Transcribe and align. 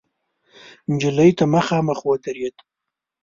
نجلۍ 0.91 1.31
ته 1.37 1.45
مخامخ 1.55 1.99
ودرېد. 2.09 2.55